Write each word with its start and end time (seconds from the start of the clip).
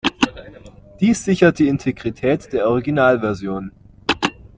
Dies 0.99 1.23
sichert 1.23 1.59
die 1.59 1.67
Integrität 1.67 2.53
der 2.53 2.67
Originalversion. 2.69 3.71